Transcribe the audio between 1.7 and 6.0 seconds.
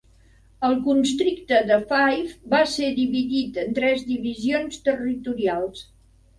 de Fife va ser dividit en tres Divisions Territorials.